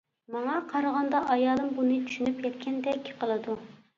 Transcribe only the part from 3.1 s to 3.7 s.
قىلىدۇ.